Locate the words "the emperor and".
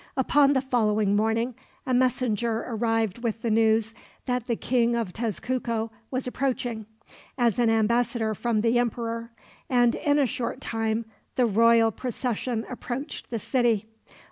8.61-9.93